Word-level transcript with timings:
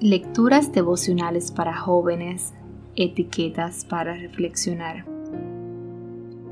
Lecturas 0.00 0.72
devocionales 0.72 1.50
para 1.50 1.74
jóvenes, 1.74 2.52
etiquetas 2.96 3.86
para 3.86 4.12
reflexionar. 4.12 5.06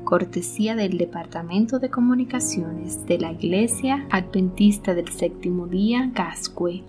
Cortesía 0.03 0.75
del 0.75 0.97
Departamento 0.97 1.77
de 1.77 1.91
Comunicaciones 1.91 3.05
de 3.05 3.19
la 3.19 3.33
Iglesia 3.33 4.07
Adventista 4.09 4.95
del 4.95 5.09
Séptimo 5.09 5.67
Día 5.67 6.09
Gascue 6.11 6.83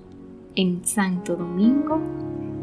en 0.54 0.82
Santo 0.86 1.36
Domingo, 1.36 2.00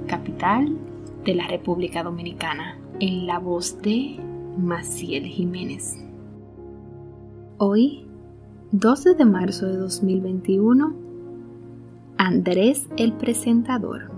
capital 0.08 0.76
de 1.24 1.36
la 1.36 1.48
República 1.48 2.02
Dominicana, 2.02 2.80
en 3.00 3.28
la 3.28 3.38
voz 3.38 3.80
de 3.84 4.18
Maciel 4.58 5.28
Jiménez. 5.28 6.04
Hoy, 7.60 8.08
12 8.72 9.14
de 9.14 9.26
marzo 9.26 9.68
de 9.68 9.78
2021, 9.78 11.03
Andrés 12.26 12.88
el 12.96 13.12
Presentador. 13.12 14.10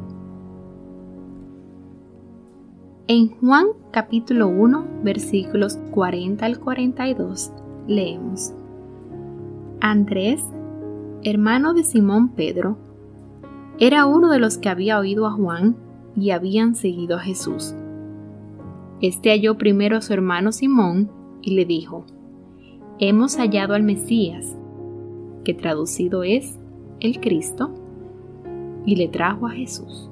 En 3.07 3.29
Juan 3.29 3.65
capítulo 3.89 4.47
1, 4.47 4.85
versículos 5.03 5.79
40 5.89 6.45
al 6.45 6.59
42, 6.59 7.51
leemos. 7.87 8.53
Andrés, 9.81 10.39
hermano 11.23 11.73
de 11.73 11.83
Simón 11.83 12.29
Pedro, 12.29 12.77
era 13.79 14.05
uno 14.05 14.29
de 14.29 14.37
los 14.37 14.59
que 14.59 14.69
había 14.69 14.99
oído 14.99 15.25
a 15.25 15.31
Juan 15.31 15.75
y 16.15 16.29
habían 16.29 16.75
seguido 16.75 17.17
a 17.17 17.21
Jesús. 17.21 17.73
Este 19.01 19.31
halló 19.31 19.57
primero 19.57 19.97
a 19.97 20.01
su 20.01 20.13
hermano 20.13 20.51
Simón 20.51 21.09
y 21.41 21.55
le 21.55 21.65
dijo, 21.65 22.05
Hemos 22.99 23.37
hallado 23.37 23.73
al 23.73 23.81
Mesías, 23.81 24.55
que 25.43 25.55
traducido 25.55 26.21
es 26.21 26.59
el 26.99 27.19
Cristo, 27.19 27.73
y 28.85 28.95
le 28.95 29.07
trajo 29.07 29.47
a 29.47 29.51
Jesús. 29.51 30.09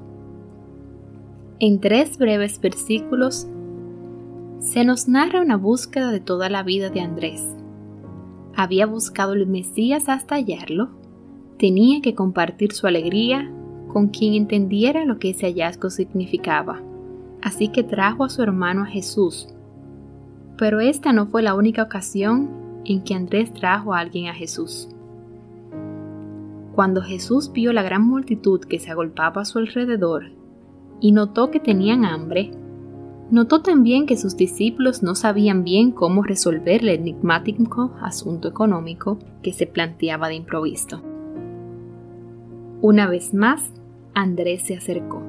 En 1.60 1.80
tres 1.80 2.18
breves 2.18 2.60
versículos 2.60 3.46
se 4.58 4.84
nos 4.84 5.08
narra 5.08 5.40
una 5.40 5.56
búsqueda 5.56 6.10
de 6.10 6.20
toda 6.20 6.48
la 6.48 6.62
vida 6.62 6.90
de 6.90 7.00
Andrés. 7.00 7.46
Había 8.56 8.86
buscado 8.86 9.34
el 9.34 9.46
Mesías 9.46 10.08
hasta 10.08 10.36
hallarlo, 10.36 10.90
tenía 11.58 12.00
que 12.00 12.14
compartir 12.14 12.72
su 12.72 12.86
alegría 12.86 13.50
con 13.88 14.08
quien 14.08 14.34
entendiera 14.34 15.04
lo 15.04 15.18
que 15.18 15.30
ese 15.30 15.46
hallazgo 15.46 15.90
significaba, 15.90 16.80
así 17.42 17.68
que 17.68 17.84
trajo 17.84 18.24
a 18.24 18.28
su 18.28 18.42
hermano 18.42 18.82
a 18.82 18.86
Jesús. 18.86 19.48
Pero 20.56 20.80
esta 20.80 21.12
no 21.12 21.26
fue 21.26 21.42
la 21.42 21.54
única 21.54 21.82
ocasión 21.82 22.48
en 22.84 23.02
que 23.02 23.14
Andrés 23.14 23.52
trajo 23.52 23.94
a 23.94 24.00
alguien 24.00 24.28
a 24.28 24.34
Jesús. 24.34 24.93
Cuando 26.74 27.02
Jesús 27.02 27.52
vio 27.52 27.72
la 27.72 27.84
gran 27.84 28.04
multitud 28.04 28.60
que 28.60 28.80
se 28.80 28.90
agolpaba 28.90 29.42
a 29.42 29.44
su 29.44 29.58
alrededor 29.58 30.32
y 31.00 31.12
notó 31.12 31.52
que 31.52 31.60
tenían 31.60 32.04
hambre, 32.04 32.50
notó 33.30 33.62
también 33.62 34.06
que 34.06 34.16
sus 34.16 34.36
discípulos 34.36 35.02
no 35.02 35.14
sabían 35.14 35.62
bien 35.62 35.92
cómo 35.92 36.24
resolver 36.24 36.82
el 36.82 36.88
enigmático 36.88 37.92
asunto 38.00 38.48
económico 38.48 39.20
que 39.40 39.52
se 39.52 39.68
planteaba 39.68 40.26
de 40.26 40.34
improviso. 40.34 41.00
Una 42.82 43.06
vez 43.06 43.34
más, 43.34 43.72
Andrés 44.12 44.62
se 44.62 44.76
acercó. 44.76 45.22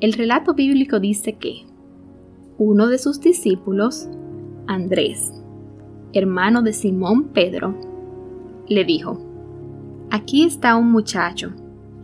El 0.00 0.12
relato 0.12 0.54
bíblico 0.54 1.00
dice 1.00 1.34
que 1.34 1.66
uno 2.58 2.86
de 2.86 2.98
sus 2.98 3.20
discípulos, 3.20 4.08
Andrés, 4.68 5.32
hermano 6.12 6.62
de 6.62 6.72
Simón 6.72 7.24
Pedro, 7.32 7.74
le 8.68 8.84
dijo, 8.84 9.33
Aquí 10.14 10.44
está 10.44 10.76
un 10.76 10.92
muchacho 10.92 11.50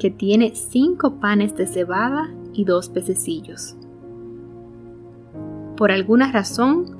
que 0.01 0.11
tiene 0.11 0.57
cinco 0.57 1.21
panes 1.21 1.55
de 1.55 1.69
cebada 1.69 2.29
y 2.53 2.65
dos 2.65 2.89
pececillos. 2.89 3.77
Por 5.77 5.93
alguna 5.93 6.33
razón, 6.33 6.97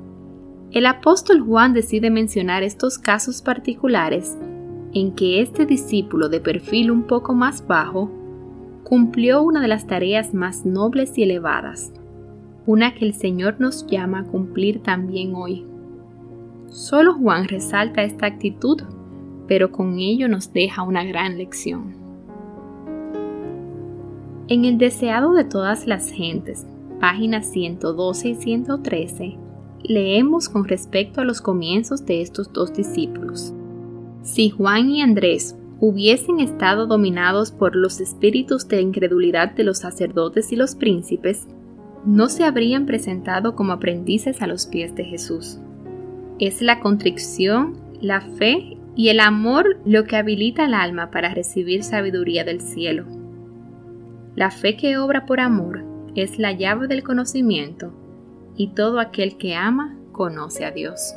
el 0.71 0.87
apóstol 0.87 1.41
Juan 1.41 1.73
decide 1.73 2.11
mencionar 2.11 2.63
estos 2.63 2.97
casos 2.97 3.43
particulares 3.43 4.39
en 4.95 5.13
que 5.17 5.43
este 5.43 5.67
discípulo 5.67 6.29
de 6.29 6.39
perfil 6.39 6.93
un 6.93 7.03
poco 7.03 7.35
más 7.35 7.67
bajo 7.67 8.09
cumplió 8.85 9.43
una 9.43 9.61
de 9.61 9.67
las 9.67 9.89
tareas 9.89 10.33
más 10.33 10.65
nobles 10.65 11.19
y 11.19 11.25
elevadas, 11.25 11.93
una 12.67 12.95
que 12.95 13.05
el 13.05 13.15
Señor 13.15 13.57
nos 13.59 13.85
llama 13.89 14.21
a 14.21 14.25
cumplir 14.27 14.81
también 14.85 15.35
hoy. 15.35 15.67
Solo 16.69 17.15
Juan 17.15 17.49
resalta 17.49 18.05
esta 18.05 18.27
actitud, 18.27 18.83
pero 19.51 19.73
con 19.73 19.99
ello 19.99 20.29
nos 20.29 20.53
deja 20.53 20.85
una 20.85 21.03
gran 21.03 21.37
lección. 21.37 21.97
En 24.47 24.65
el 24.65 24.79
deseado 24.79 25.33
de 25.33 25.43
todas 25.43 25.89
las 25.89 26.09
gentes, 26.09 26.69
páginas 27.01 27.51
112 27.51 28.29
y 28.29 28.35
113, 28.37 29.39
leemos 29.83 30.49
con 30.49 30.69
respecto 30.69 31.21
a 31.21 31.25
los 31.25 31.41
comienzos 31.41 32.07
de 32.07 32.23
estos 32.23 32.53
dos 32.53 32.73
discípulos. 32.73 33.53
Si 34.23 34.51
Juan 34.51 34.89
y 34.89 35.03
Andrés 35.03 35.57
hubiesen 35.81 36.39
estado 36.39 36.87
dominados 36.87 37.51
por 37.51 37.75
los 37.75 38.01
espíritus 38.01 38.69
de 38.69 38.81
incredulidad 38.81 39.51
de 39.51 39.65
los 39.65 39.79
sacerdotes 39.79 40.53
y 40.53 40.57
los 40.57 40.77
príncipes, 40.77 41.49
no 42.07 42.29
se 42.29 42.45
habrían 42.45 42.87
presentado 42.87 43.57
como 43.57 43.73
aprendices 43.73 44.43
a 44.43 44.47
los 44.47 44.69
pies 44.69 44.95
de 44.95 45.07
Jesús. 45.07 45.59
Es 46.39 46.63
la 46.63 46.79
contrición, 46.79 47.75
la 48.01 48.21
fe 48.21 48.77
y 49.01 49.09
el 49.09 49.19
amor 49.21 49.81
lo 49.87 50.05
que 50.05 50.17
habilita 50.17 50.67
al 50.67 50.75
alma 50.75 51.11
para 51.11 51.33
recibir 51.33 51.85
sabiduría 51.85 52.45
del 52.45 52.61
cielo. 52.61 53.07
La 54.37 54.51
fe 54.51 54.77
que 54.77 54.99
obra 54.99 55.25
por 55.25 55.41
amor 55.41 55.83
es 56.15 56.39
la 56.39 56.53
llave 56.53 56.87
del 56.87 57.03
conocimiento 57.03 57.95
y 58.59 58.75
todo 58.75 59.01
aquel 59.01 59.39
que 59.39 59.55
ama 59.55 59.97
conoce 60.13 60.67
a 60.67 60.71
Dios. 60.71 61.15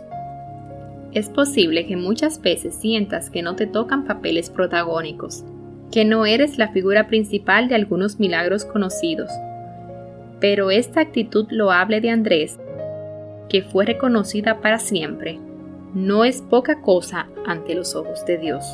Es 1.12 1.28
posible 1.28 1.86
que 1.86 1.98
muchas 1.98 2.42
veces 2.42 2.74
sientas 2.74 3.30
que 3.30 3.42
no 3.42 3.58
te 3.58 3.68
tocan 3.68 4.06
papeles 4.06 4.50
protagónicos, 4.50 5.44
que 5.92 6.06
no 6.06 6.26
eres 6.26 6.58
la 6.58 6.70
figura 6.70 7.08
principal 7.08 7.68
de 7.68 7.76
algunos 7.76 8.18
milagros 8.18 8.64
conocidos. 8.64 9.30
Pero 10.40 10.72
esta 10.72 11.02
actitud 11.02 11.48
loable 11.50 12.00
de 12.00 12.12
Andrés, 12.12 12.58
que 13.50 13.62
fue 13.62 13.84
reconocida 13.84 14.62
para 14.62 14.80
siempre, 14.80 15.42
no 15.94 16.26
es 16.26 16.42
poca 16.42 16.81
cosa 16.81 17.28
ante 17.46 17.76
los 17.76 17.96
ojos 17.96 18.26
de 18.26 18.38
Dios. 18.38 18.66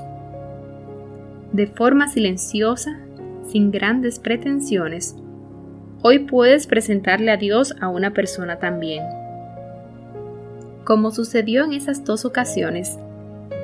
De 1.52 1.68
forma 1.68 2.08
silenciosa, 2.08 3.00
sin 3.48 3.72
grandes 3.72 4.20
pretensiones, 4.20 5.16
hoy 6.02 6.20
puedes 6.20 6.68
presentarle 6.68 7.32
a 7.32 7.38
Dios 7.38 7.76
a 7.82 7.90
una 7.90 8.12
persona 8.14 8.60
también. 8.60 9.04
Como 10.86 11.12
sucedió 11.12 11.66
en 11.66 11.74
esas 11.74 12.06
dos 12.06 12.24
ocasiones, 12.24 12.98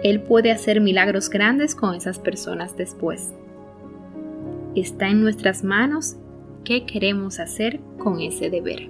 Él 0.04 0.22
puede 0.22 0.52
hacer 0.52 0.82
milagros 0.82 1.30
grandes 1.30 1.76
con 1.76 1.96
esas 1.96 2.20
personas 2.20 2.76
después. 2.76 3.34
Está 4.76 5.08
en 5.08 5.22
nuestras 5.22 5.64
manos 5.64 6.18
qué 6.66 6.86
queremos 6.86 7.40
hacer 7.40 7.80
con 7.98 8.20
ese 8.20 8.50
deber. 8.50 8.90